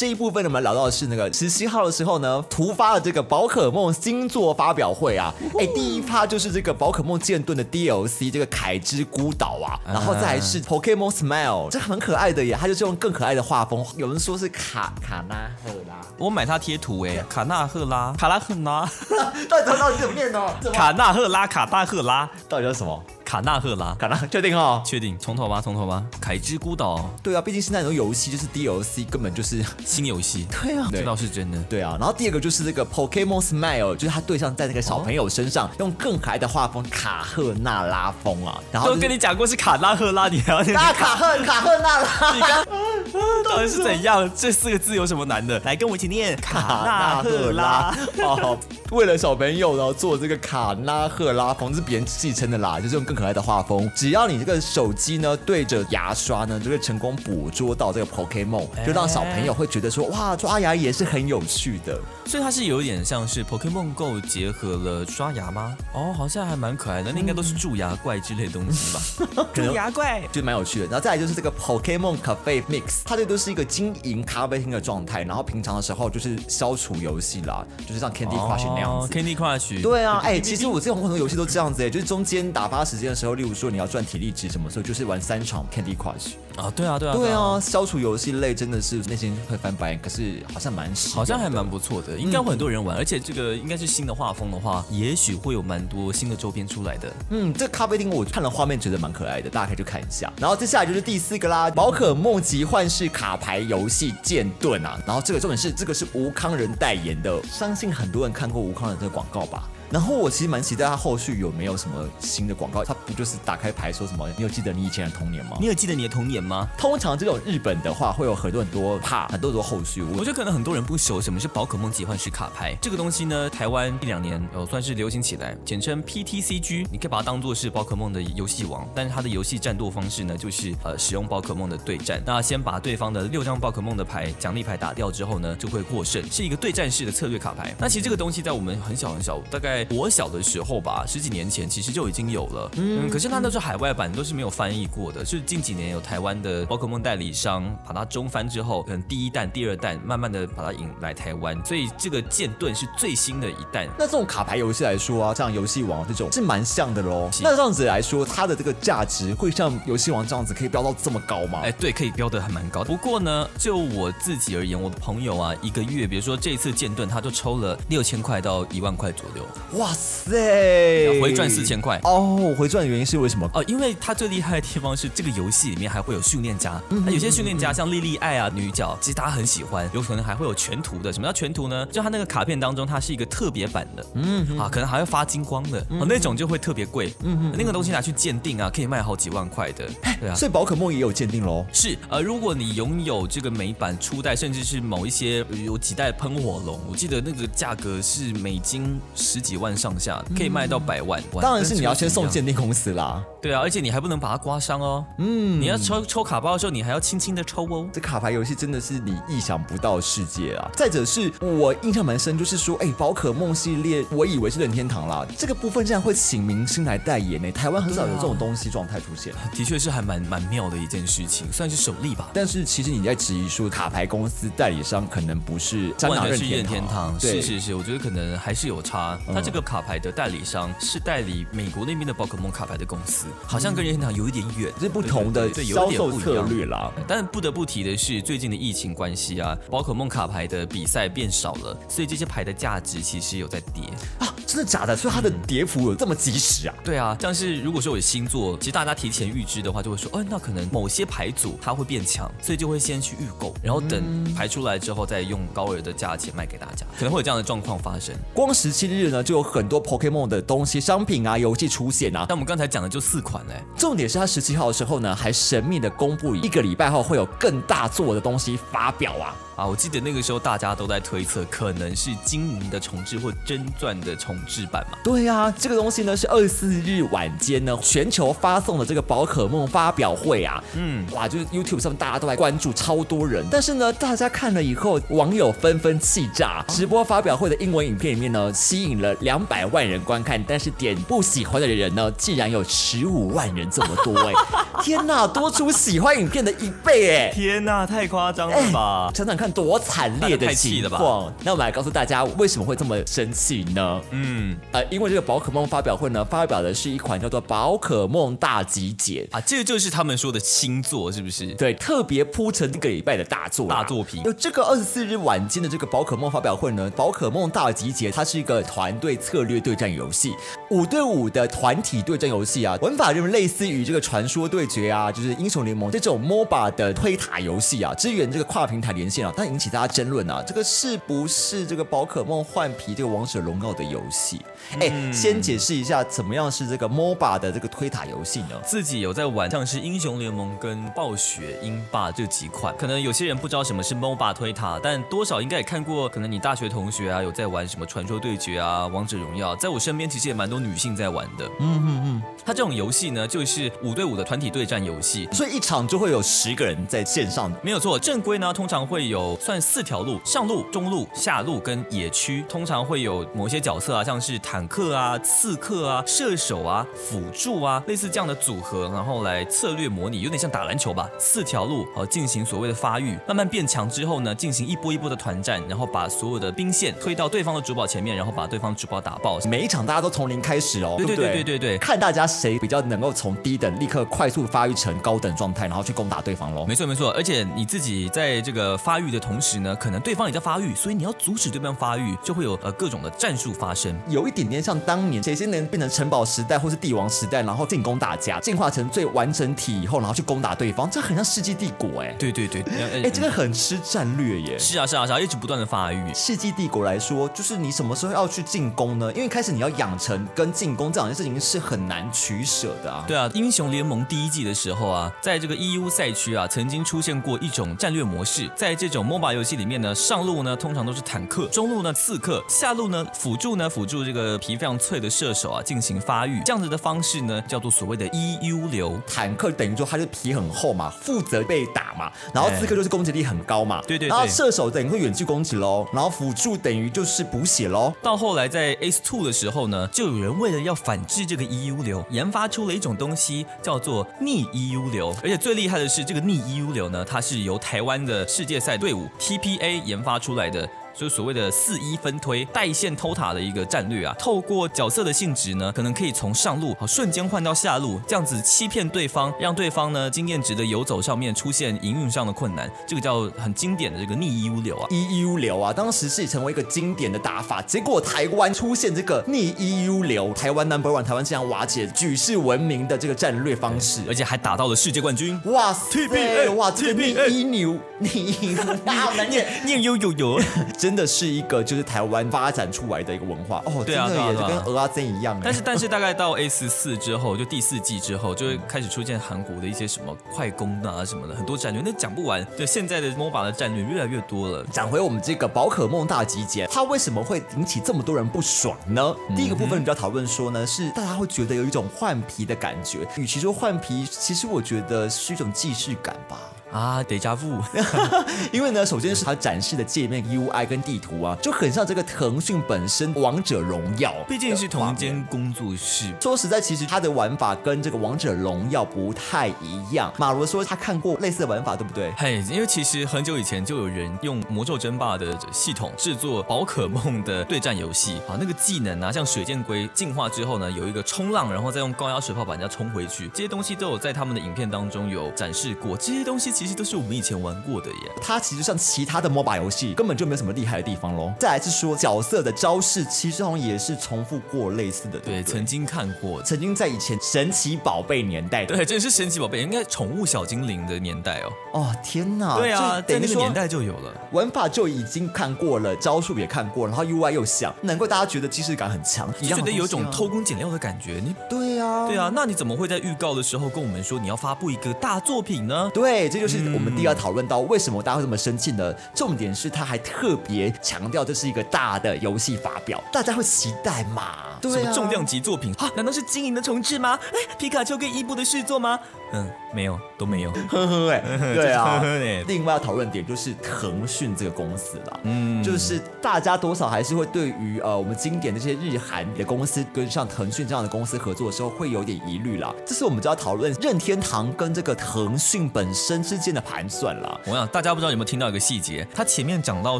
[0.01, 5.31] 这一部分呢，我们聊到的是那个十七号的时候呢，突发了这个宝可梦星座发表会啊。
[5.59, 18.89] 哎，第一趴就是这个宝可梦剑盾的 DLC，这个凯之孤岛啊，然后再来是 Pokemon Smile，这很可爱的耶，它就是用更可爱的画风，有人说是卡卡纳赫拉，我买它贴图哎，卡纳赫拉，卡拉赫拉，
[19.47, 20.41] 到底到底怎么念呢？
[20.73, 23.03] 卡纳赫拉，卡大赫拉，到底叫什么？
[23.31, 24.83] 卡纳赫拉，卡纳，确定哦？
[24.85, 26.03] 确定，从头吧，从头吧。
[26.19, 30.45] 凯之孤岛，对啊，毕竟是那种游戏，就是 DLC，根本就是 新游戏。
[30.61, 31.57] 对啊，这倒是真的。
[31.69, 38.59] 对啊，然后第二个就是这个 Pokemon Smile，就是他对象在那个小朋友身上，用更可爱的画风，卡赫纳拉风啊。
[38.69, 42.33] 然后都跟你讲过是卡纳赫拉，你还要念 卡赫卡赫纳拉？
[42.35, 42.65] 你刚
[43.49, 44.29] 到底是怎样？
[44.35, 45.57] 这四个字有什么难的？
[45.63, 47.95] 来跟我一起念卡纳赫拉。
[48.17, 48.57] 哦，
[48.91, 53.89] 为了小朋友然后做这个卡纳赫拉风，是别人戏称的啦，就是用更可爱的画风。
[53.95, 61.99] 只要你这个手机呢对着牙刷呢，就会成功捕捉到这个 Pokemon，就让小朋友会觉得说哇，抓牙也是很有趣的。
[62.25, 65.77] 所以它是有点像是 Pokemon Go 结合了刷牙吗？
[65.93, 67.11] 哦，好像还蛮可爱的。
[67.13, 68.91] 那应该都是蛀牙怪之类的东西
[69.35, 69.45] 吧？
[69.53, 70.85] 蛀牙怪就蛮有趣的。
[70.85, 75.21] 然后再来就是这个 Pokemon Cafe Mix，它这都是一个经营咖啡厅的状态。
[75.21, 79.13] 然后平常的时候就是消除游戏啦，就是像 Candy Crush 那样子。
[79.13, 79.81] Candy Crush。
[79.81, 97.13] 对啊，哎，其实我这种很多游戏都这样子哎，就是中间打发时间的时候，例如说你要赚体力值什么时候，就是玩三场 Candy Crush 啊，对啊，对啊，对啊，消除游戏类真的是内心会翻白眼，可是好像蛮好像还蛮不错的，应该会很多人玩，而且这个应该是新的画风的话，也许会有蛮多新的周边出来的。
[97.29, 100.31] 嗯，这咖啡厅我看了画面觉得蛮可爱的，大家可以去看一下。
[100.37, 109.69] 然后接下来就是第四个啦，宝可梦集幻式卡牌游戏剑盾啊，然后这个重点是这个是吴康仁代言的，相信很多人看过吴康仁这个广告吧。
[109.91, 112.83] 然后我其实蛮期待他后续有没有什么新的广告。
[112.83, 114.27] 他不就是打开牌说什么？
[114.37, 115.57] 你有记得你以前的童年吗？
[115.59, 116.67] 你有记得你的童年吗？
[116.77, 120.01] 通常这种日本的话会有很多很多怕很多很多后续。
[120.01, 123.49] 我觉得可能很多人不熟什么是宝可梦集幻式卡牌这个东西呢？
[123.49, 126.87] 台湾一两年呃算是流行起来，简称 PTCG。
[126.91, 132.21] 你可以把它当做是宝可梦的游戏王，但是它的游戏战斗方式呢，就是呃使用宝可梦的对战。
[132.25, 137.75] 那先把对方的六张宝可梦的牌奖励牌打掉之后呢，就会获胜，是一个对战式的策略卡牌。
[137.77, 140.81] 那其实这个东西在我们很小很小，大概我小的时候。
[140.81, 153.87] 吧，十几年前其实就已经有了，嗯，可是它都是海外版，都是没有翻译过的，是近几年有台湾的宝可梦代理商把它中翻之后，可能第一弹、第二弹慢慢的把它引来台湾，所以这个剑盾是最新的一弹。
[153.99, 157.29] 那这种卡牌游戏来说啊，像游戏王这种是蛮像的喽。
[157.41, 161.59] 那这样子来说，它的这个价值会像游戏王这样子可以飙到这么高吗？
[161.63, 162.83] 哎，对，可以飙得还蛮高。
[162.83, 169.45] 不过呢，就我自己而言，我的朋友啊，一个月，比如说这次剑盾，他就抽了六千块到一万块左右。
[169.73, 172.53] 哇塞，回赚四千块哦！
[172.57, 173.49] 回赚的原因是为什么？
[173.53, 181.13] 哦，因为它最厉害的地方是这个游戏里面还会有训练家，那有些训练家像莉莉爱啊女角，其实大家很喜欢，有可能还会有全图的。
[181.13, 181.85] 什么叫全图呢？
[181.85, 189.87] 就它那个卡片当中，它是一个特别版的，嗯啊，可能还会发金光的，哦，那种就会特别贵，嗯那个东西拿去鉴定啊，可以卖好几万块的，
[190.19, 190.35] 对啊。
[190.35, 191.65] 所以宝可梦也有鉴定喽？
[191.71, 201.23] 是，呃，如果你拥有这个美版初代，甚至是某一些有几代喷火龙，我记得那个价格是美金十几万上下，可以卖到百万。
[201.41, 203.23] 当然是你要先送鉴定公司啦。
[203.41, 205.05] 对啊，而且你还不能把它刮伤哦。
[205.17, 207.87] 嗯，你要抽抽卡包的时候，你还要轻轻的抽哦。
[207.93, 210.69] 这卡牌游戏真的是你意想不到的世界啊！
[210.75, 217.51] 再者是我印象蛮深，就是说，哎，宝可梦系列，我以为是任天堂啦，这个部分竟然会请明星来代言呢。
[217.51, 222.29] 台湾很少有这种东西状态出现，的确是还蛮蛮妙的一件事情，算是首例吧。
[222.33, 229.17] 但是其实你在质疑说，卡牌公司代理商可能不是真的是任天堂，是是是，我觉得可能还是有差。
[229.51, 236.91] 个卡牌的代理商是代理美国那边的宝可梦卡牌的公司，好像跟任天堂有一点远，是不同的销售策略啦。
[237.07, 243.83] 但不得不提的是，最近的疫情关系啊，宝可梦卡牌的比赛变少了，所以这些牌的价值其实有在跌
[244.19, 244.95] 啊，真的假的？
[244.95, 246.75] 所以它的跌幅有这么及时啊？
[246.83, 258.15] 对啊，像是如果说有星座，其实大家提前预知的话，就会说，哦，那可能某些牌组它会变强，所以就会先去预购，然后等牌出来之后再用高额的价钱卖给大家，可能会有这样的状况发生。
[258.33, 262.25] 光十七日呢，就有很多 Pokemon 的东西、商品啊、游戏出现啊。
[262.27, 269.35] 但我们刚才讲的就四款嘞，重点是他十七号的时候呢，还神秘的公布一个礼拜后会有更大做的东西发表啊。
[269.57, 274.97] 啊，我记得那个时候大家都在推测，可能是金银的重置或真钻的重置版嘛。
[275.03, 280.63] 对啊，这个东西呢是二十四日晚间呢全球发送的这个宝可梦发表会啊。
[280.73, 283.45] 嗯，哇，就是 YouTube 上面大家都在关注，超多人。
[283.51, 286.63] 但是呢，大家看了以后，网友纷纷气炸。
[286.69, 294.33] 直播发表会的英文影片里面呢，吸引了两百万人观看，但是点不喜欢的人呢，竟然有十五万人这么多哎！
[294.83, 297.31] 天哪，多出喜欢影片的一倍哎！
[297.31, 299.11] 天哪，太夸张了吧！
[299.13, 301.31] 想想看，多惨烈的情况。
[301.43, 304.01] 那我们来告诉大家，为什么会这么生气呢？
[304.11, 309.27] 嗯呃，因为这个宝可梦发表会呢，发表的是一款叫做宝可梦大集结。
[309.31, 311.47] 啊，这个就是他们说的新作，是不是？
[311.53, 320.33] 对，特别铺成一个礼拜的大作大作品有这个二十四日晚间的这个宝可梦发表会呢，宝可梦大集结，它是一个团队策略对战游戏，
[320.69, 334.41] 五对五的团体对战游戏啊，玩法就是类似于这个传说对决啊，就是英雄联盟这种 MOBA 的推塔游戏啊，支援这个跨平台连线啊，但引起大家争论啊，这个是不是这个宝可梦换皮这个王者荣耀的游戏？
[334.79, 338.59] 哎、先解释一下怎么样是这个 MOBA 的这个推塔游戏呢？
[338.63, 346.07] 自己有在玩，像是英雄联盟跟暴雪、英霸这几款，可能有些人不知道什么是 MOBA 推塔，但多少应该也看过。
[346.09, 351.45] 可能你大学同学啊，有在玩什么传说对决啊、王者荣耀，在我身边其实也蛮多女性在玩的。
[351.59, 355.27] 嗯嗯嗯，它这种游戏呢，就是五对五的团体对战游戏。
[355.31, 362.43] 所以一场就会有十个人在线上没有错，正规呢通常会有算四条路：上路、中路、下路跟野区。
[362.49, 371.09] 通常会有某些角色啊，像是坦克啊、刺客啊、射手啊、辅助啊，类似这样的组合，然后来策略模拟，有点像打篮球吧。
[371.19, 379.39] 四条路呃进行所谓的发育，慢慢变强之后呢，进行一波一波的团战，然后把所有的兵线推到对方的主堡前面，然后把对方主堡打爆。
[379.45, 386.65] 每一场大家都从零开始哦，对对不对对对对看大家谁比较能够从低等立刻快速发育成高等状态，然后去攻打对方喽。
[386.65, 393.97] 没错没错，而且你自己在这个发育的同时呢，可能对方也在发育，所以你要阻止对方发育，就会有呃各种的战术发生。
[394.09, 402.15] 有一点点像当年谁先能变成城堡时代或是帝王时代，然后进攻大家，进化成最完整体以后，然后去攻打对方，这很像世纪帝国哎。
[402.19, 402.61] 对对对，
[403.03, 404.59] 哎，这个很吃战略耶。
[404.59, 406.13] 是啊是啊是啊，一直不断的发育。
[406.13, 409.11] 世纪帝国来说，就是你什么时候要去进攻呢？
[409.13, 413.03] 因为开始你要养成跟进攻这两件事情是很难取舍的啊。
[413.07, 428.99] 对啊，英雄联盟第一季的时候啊，在这个 EU 赛区啊，曾经出现过一种战略模式，在这种 MOBA 游戏里面呢，上路呢通常都是坦克，中路呢刺客，下路呢辅助呢辅助这个皮非常脆的射手啊进行发育，这样子的方式呢叫做所谓的 EU 流。
[429.07, 437.93] 坦克等于说他就皮很厚嘛，负责被打嘛，然后刺客就是攻击力很高嘛，对对对然后射手等于会远距攻击喽，然后辅助等于就是补血喽。
[438.01, 445.15] 到后来在 Ace Two 的时候呢，就有人为了要反制这个 EU 流，研发出了一种东西叫做逆 EU 流。
[445.23, 450.67] 而且最厉害的是，这个逆 EU 流呢，它是由台湾的世界赛队伍 TPA 研发出来的。
[450.93, 464.87] 就是所谓的四一分推带线偷塔的一个战略啊，透过角色的性质呢，可能可以从上路好瞬间换到下路，这样子欺骗对方，让对方呢经验值的游走上面出现营运上的困难，这个叫很经典的这个逆 EU 流啊。
[464.89, 475.39] EU 流啊，当时是成为一个经典的打法，结果台湾出现这个逆 EU 流，台湾 Number One，台湾这样瓦解举世闻名的这个战略方式，而且还打到了世界冠军。
[475.45, 480.39] 哇塞 TPA 哇，这个逆 TPA 牛逆好难念，念悠悠悠，
[480.81, 492.43] 真的是一个就是台湾发展出来的一个文化哦，对啊真的也对啊就跟鹅阿珍一样哎，但是但是 大概到 A 十四之后，就第四季之后，就会开始出现韩国的一些什么快攻啊什么的，很多战略，那讲不完。
[492.57, 494.65] 就现在的 MOBA 的战略越来越多了。
[494.71, 499.15] 讲回我们这个宝可梦大集结，它为什么会引起这么多人不爽呢？
[499.35, 503.07] 第一个部分比较讨论说呢，是大家会觉得有一种换皮的感觉。
[503.17, 506.39] 与其说换皮，其实我觉得是一种既视感吧。
[506.71, 507.61] 啊，得加付，
[508.53, 515.01] 因为呢，首先是它展示的界面 UI 跟地图啊，就很像这个腾讯本身《王者荣耀》，毕竟是同一。
[515.01, 516.13] 间工作室。
[516.21, 520.13] 说实在，其实它的玩法跟这个《王者荣耀》不太一样。
[520.17, 522.13] 马罗说他看过类似的玩法，对不对？
[522.15, 535.97] 嘿，因为其实很久以前就有人用《魔兽争霸》的系统制作宝可梦的对战游戏， 啊，那个技能啊，像水箭龟进化之后呢，有一个冲浪，然后再用高压水炮把人家冲回去，这些东西都有在他们的影片当中有展示过。
[535.97, 538.11] 这些东西其实都是我们以前玩过的耶。
[538.21, 541.33] 它其实像其他的 MOBA 游戏，根本就没有什么厉害的地方喽。
[541.39, 545.43] 再来是说角色的招式，其实好像也是重复过类似的，对对，对？
[545.43, 546.39] 曾经看过。
[546.43, 551.51] 曾经在以前神奇宝贝年代的，对，真的是神奇宝贝，应该宠物小精灵的年代哦。
[551.73, 552.59] 哦天哪！
[552.59, 554.13] 对啊，在那个年代就有了。
[554.31, 561.19] 玩法就已经看过了，招数也看过了，然后 UI 又像，难怪大家觉得既视感很强，你觉得有种偷工减料的感觉。
[561.25, 565.89] 你对啊，对啊，那你怎么会在预告的时候跟我们说你要发布一个大作品呢？
[565.91, 568.93] 对，这就是我们第二讨论到为什么大家会这么生气呢？
[569.13, 574.57] 重点是他还特别强调这是一个大的游戏发表，大家会期待嘛？
[574.61, 575.91] 对啊，什么重量级作品啊？
[575.95, 577.19] 难道是经营的重置吗？
[577.33, 578.99] 哎，皮卡丘跟伊布的续作吗？
[579.33, 580.51] 嗯，没有，都没有。
[580.69, 581.21] 呵呵哎，
[581.55, 582.43] 对啊呵呵欸。
[582.47, 592.73] 另外要讨论点就是腾讯这个公司啦，嗯，就是大家多少还是会对于呃我们经典的这些日韩的公司跟像腾讯这样的公司合作的时候会有点疑虑啦。
[592.85, 597.39] 这是我们就要讨论任天堂跟这个腾讯本身之间的盘算啦。
[597.45, 599.99] 我想大家不知道有没有听到一个细节，他前面讲到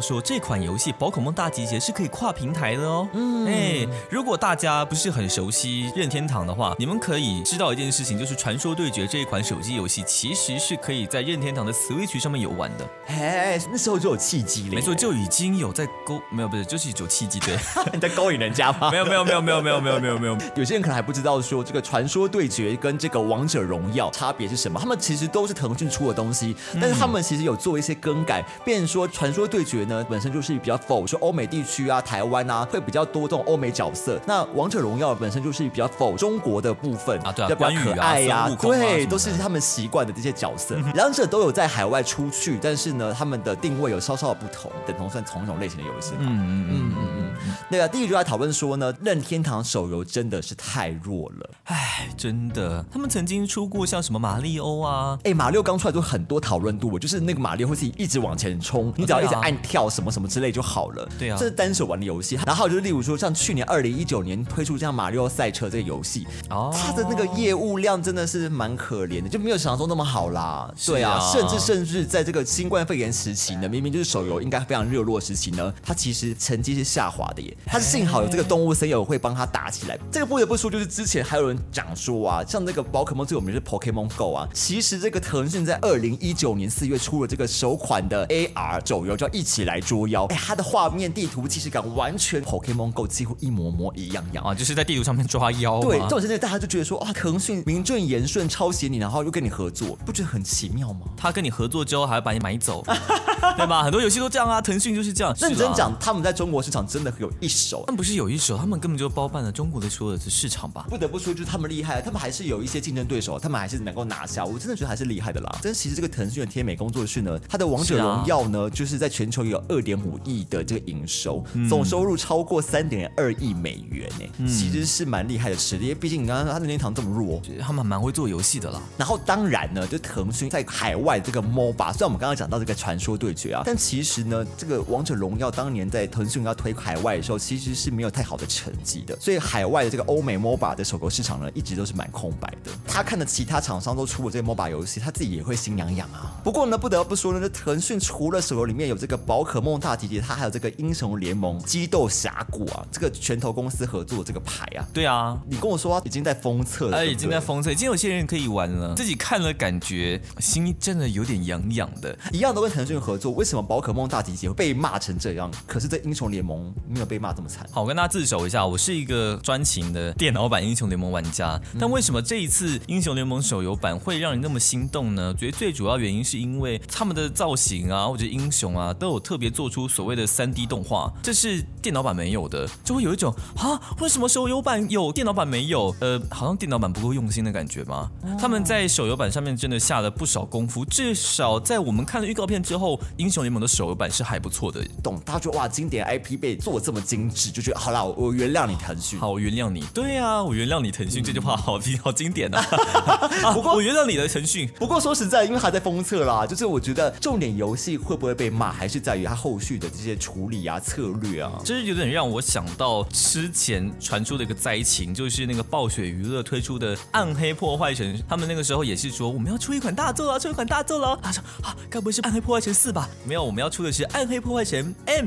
[0.00, 3.08] 说这款游戏《宝可梦大集结》是可以跨平台的哦。
[3.12, 12.86] 嗯，哎，如果大家不是很熟悉任天堂的话，你们可以知道一件事情，就是《传说对决》这一款手机游戏其实是可以在任天堂的 Switch 上面游玩的。
[13.06, 17.56] 哎，那时候就有契机了，没错，就已经有在勾，没有不是，就是有契机对。
[17.92, 18.90] 你 在勾引人家吗？
[18.90, 20.36] 没有没有没有没有没有没有没有没有。
[20.56, 46.18] 有些人可能还不知道说这个传说对决跟这个王者荣耀差别是什么，他们其实都是腾讯出的东西，但是他们其实有做一些更改，变成说传说对决呢本身就是比较否说欧美地区啊、台湾啊会比较多这种欧美角色，那王者荣耀本身就是比较否中国的部分啊，对啊，比较可爱呀、孙悟空啊对，都是他们习惯的这些角色，两者都有在海外出去，但是呢，他们的定位有稍稍的不同，等同算同一种类型的游戏吧。
[46.20, 47.08] 嗯嗯嗯嗯
[47.46, 51.50] 嗯，那个第一个就在讨论说呢，任天堂手游真的是太弱了。
[51.64, 61.08] 哎，真的，他们曾经出过像什么马里欧啊，哎，马六刚出来就很多讨论度，就是那个马六会自己一直往前冲，你只要一直按跳什么什么之类就好了。
[61.18, 62.36] 对啊这是单手玩的游戏。
[62.46, 70.72] 然后还有就是例如说，像去年二零一九年推出像马六赛车这个游戏，哦它的那个业务量真的是蛮可怜的，就没有想象中那么好啦。
[70.86, 77.56] 对啊，啊甚至甚至在这个新冠肺炎时期呢，明明就是手游应该非常热络时期呢，它其实成绩是下滑的耶。
[77.66, 79.98] 它是幸好有这个动物森友会帮它打起来。
[80.10, 90.26] 这个不得不说，就是之前还有人讲说啊，像那个宝可梦最有名的是 Pokemon Go 啊，其实这个腾讯在二零一九年四月出了这个首款的 AR 手游，叫一起来捉妖。
[90.26, 94.44] 哎，它的画面、地图、即视感完全 Pokemon Go 几乎一模模一样样。
[94.44, 101.06] 啊，就是在地图上面抓妖对，这种现在大家就觉得说啊，腾讯名正言顺抄袭你，然后又跟你合作，不觉得很奇妙吗？
[101.16, 102.84] 他跟你合作之后还要把你买走，
[103.56, 103.82] 对吧？
[103.82, 105.34] 很多游戏都这样啊，腾讯就是这样。
[105.40, 107.96] 认真讲，他们在中国市场真的有一手但。
[107.96, 110.86] 不是有一手，他们根本就包办了中国的所有的市场吧？
[110.90, 114.44] 不得不说，就是他们厉害，他们还是有一些竞争对手，他们还是能够拿下。
[114.44, 115.58] 我真的觉得还是厉害的啦。
[115.62, 125.84] 但其实这个腾讯的天美工作室呢，它的王者荣耀呢，就是在全球有二点五亿的这个营收，嗯总收入超过三点二亿美元呢，其实是蛮厉害的实力。
[125.84, 128.80] 因为毕竟你刚刚他的天堂这么弱，他们蛮会做游戏的啦。
[128.96, 142.70] 然后当然呢，就腾讯在海外这个 MOBA，虽然我们刚刚讲到这个传说对决啊，但其实呢，这个王者荣耀当年在腾讯要推海外的时候，其实是没有太好的成绩的，所以海外的这个欧美 MOBA 的手游市场呢，一直都是蛮空白的。
[142.86, 146.32] 他看的其他厂商都出了这个 MOBA 游戏，他自己也会心痒痒啊。
[146.42, 154.84] 不过呢，不得不说呢，这腾讯除了手游里面有这个宝可梦大集结，它还有这个英雄联盟、激斗峡谷啊，这个拳头公司合作的这个牌啊。
[154.92, 162.16] 对啊，你跟我说已经在封测了，哎，已经在封测，已经有些人可以玩了，自己看了感觉心真的有点痒痒的。
[162.32, 165.50] 一样都跟腾讯合作，为什么宝可梦大集结会被骂成这样？
[165.66, 167.66] 可是，在英雄联盟没有被骂这么惨。
[167.70, 175.34] 好，我跟大家自首一下，我是一个专情的电脑版英雄联盟玩家，但为什么这一次英雄联盟手游版会让人那么心动呢？
[175.38, 185.94] 觉得最主要原因是因为他们的造型啊，或者英雄啊，都有特别做出所谓的三 D 动画，这是电脑版没有的，就会有一种啊，为什么手游版有，电脑版没有？
[186.00, 188.10] 呃，好像电脑版不够用心的感觉吗？
[188.40, 194.84] 他们在手游版上面真的下了不少功夫，至少在我们看了预告片之后，英雄联盟的手游版是还不错的。
[195.02, 199.18] 懂，大家觉得哇，经典 IP 被做这么精致，就觉得好啦，我我原谅你腾讯。
[199.18, 199.82] 好，我原谅你。
[199.94, 202.60] 对啊，我原谅你腾讯这句话好好经典啊！
[203.42, 204.68] 啊我原谅你的腾讯。
[204.78, 211.52] 不过说实在，因为还在封测啦，就是我觉得重点游戏会不会被骂，还是在于它后续的这些处理啊、策略啊。
[211.64, 221.18] 就是有点让我想到之前传出的一个灾情，就是那个暴雪娱乐推出的《暗黑破坏神》，他们那个时候也是说我们要出一款大作了，出一款大作了。
[221.22, 223.08] 他说啊，该不会是《暗黑破坏神四》吧？
[223.24, 225.26] 没有，我们要出的是《暗黑破坏神 M》。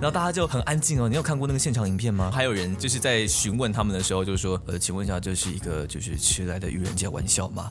[0.00, 1.08] 然后大家就很安静哦。
[1.08, 2.30] 你有看过那个现场影片吗？
[2.32, 7.70] 还有人就是在询问他们的时候就说，呃，请问一下，这是一个就是迟来的愚人节玩笑吗？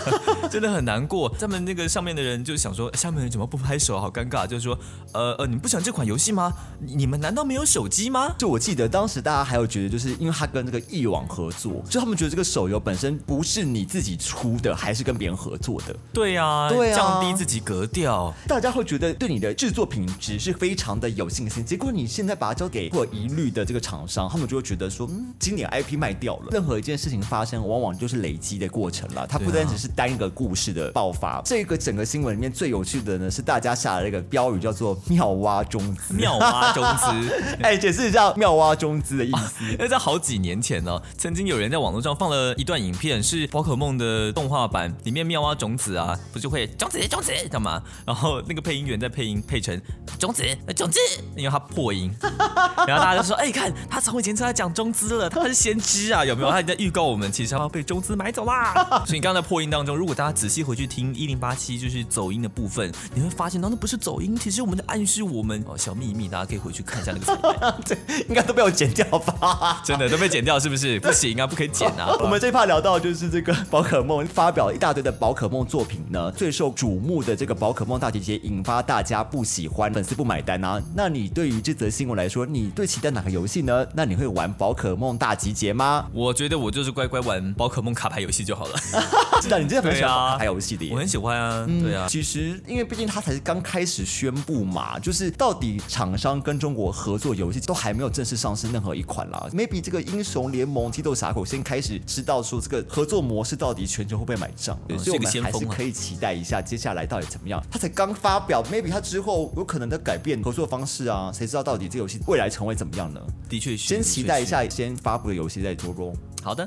[0.50, 1.28] 真的很难过。
[1.38, 4.00] 他们那个上面的人就想说，下面人怎么不拍手？
[4.00, 4.46] 好尴尬。
[4.46, 4.78] 就是说，
[5.12, 6.52] 呃呃，你们不喜欢这款游戏吗？
[6.80, 8.34] 你你们难道没有手机吗？
[8.36, 18.34] 就我记得当时大家还有觉得，就是因为他跟这个易网合作，就他们觉得这个手游本身不是你自己出的，还是跟别人合作的，对呀、对啊降低自己格调。
[18.46, 21.64] 大家会觉得对你的制作品质是非常的有信心。
[21.64, 31.40] 结果你现在把它交给或疑虑的这个厂商，他们就会觉得说，嗯，今年 IP 卖掉了，任何一件事情发生，往往就是累积积的过程了，它不单只是单一个故事的爆发。
[31.44, 37.32] 这个整个新闻里面最有趣的呢，是大家下了一个标语叫做“妙蛙中资”，妙蛙中资。
[37.62, 39.64] 哎，解释一下“妙蛙中资”的意思。
[39.70, 47.82] 因为在好几年前呢，曾经有人在网络上放了一段影片，是宝可梦的动画版，里面妙蛙种子啊，不就会种子种子干嘛？
[48.06, 49.80] 然后那个配音员在配音配成
[50.18, 50.44] 种子
[50.76, 50.98] 种子，
[51.36, 52.10] 因为他破音，
[52.86, 56.50] 然后大家就说：“哎，看他从以前就在讲中资了，他是先知啊，有没有？
[56.50, 58.74] 他在预告我们，其实要被中资买走啦。”
[59.06, 67.74] 所以你刚才破音当中，如果大家仔细回去听一零八七，就是走音的部分，你会发现，那那不是走音，其实我们在暗示我们哦小秘密，大家可以回去看一下那个彩蛋。
[67.84, 67.94] 这
[68.28, 69.80] 应该都被我剪掉吧？
[69.84, 70.98] 真的都被剪掉是不是？
[71.00, 72.16] 不行啊，不可以剪啊！
[72.20, 80.80] 我们最怕聊到就是这个宝可梦发表了一大堆的宝可梦作品呢，最受瞩目的这个宝可梦大集结引发大家不喜欢，粉丝不买单啊。
[80.94, 83.86] 那你对于这则新闻来说，你最期待哪个游戏呢？
[83.94, 86.06] 那你会玩宝可梦大集结吗？
[86.12, 88.76] 我觉得我就是乖乖玩宝可梦卡牌游戏就好了。
[89.40, 90.98] 是的，你真的很喜欢卡牌游戏的耶我。
[90.98, 92.06] 很喜欢啊，对啊。
[92.08, 99.46] 其实，因为毕竟它才是刚开始宣布嘛，就是到底厂商跟中国合作游戏都还没有正式上市任何一款啦。
[99.52, 107.62] maybe 这个英雄联盟、激斗峡谷先开始知道说这个合作模式到底全球会不会买账，嗯所以我们还是可以期待一下接下来到底怎么样。
[107.70, 113.20] 他才刚发表，maybe 他之后有可能的改变合作方式啊，谁知道到底这游戏未来成为怎么样呢？
[113.48, 116.12] 的确，先期待一下先发布的游戏再做咯。
[116.42, 116.66] 好的，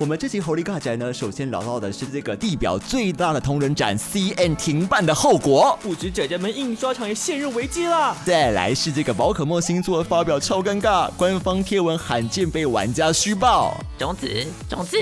[0.00, 5.78] 我们这期猴力尬宅呢，首先聊到的是这个地表最大的同人展 CN 停办的后果。
[5.82, 8.16] 不止姐姐们印刷厂也陷入危机啦。
[8.24, 13.76] 再来是这个宝可梦新作发表超尴尬，官方贴文罕见被玩家虚报。
[13.98, 14.26] 种子，
[14.70, 14.96] 种子，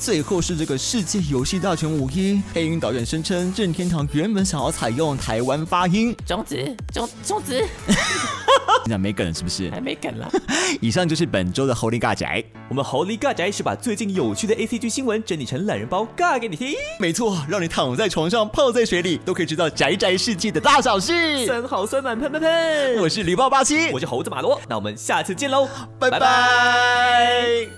[0.00, 6.56] 最后是这个世界游戏大全五一，配音导演声称任天堂原本想要采用台湾发音，种子，
[6.92, 7.64] 种种子，
[8.86, 9.70] 现在没梗了是不是？
[9.70, 10.30] 还没梗了。
[10.80, 12.42] 以上就是本周的猴力尬宅。
[12.68, 21.46] 我们猴狸尬宅是把最近有趣的 A C G 新闻整理成懒人包尬给你听，没错，让你躺在床上、泡在水里，都可以知道宅宅世界的大小事。
[21.46, 22.96] 三好酸满喷喷喷。
[23.00, 25.68] 我是李爆八七，我是猴子马罗，那我们下次见喽，
[25.98, 27.68] 拜拜